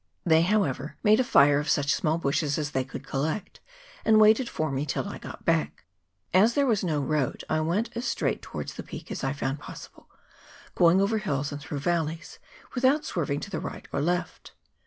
[0.25, 3.59] They, however, made a fire of such small bushes as they could collect,
[4.03, 5.85] and waited for me till I got back.
[6.33, 9.59] As there was no road, I went as straight towards the peak as I found
[9.59, 10.09] possible,
[10.73, 12.39] going over hills and through valleys
[12.73, 14.53] without swerving to the right or left.